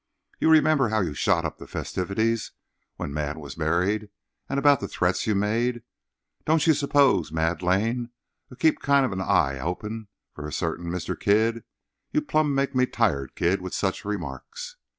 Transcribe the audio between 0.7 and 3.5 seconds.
how you shot up the festivities when Mad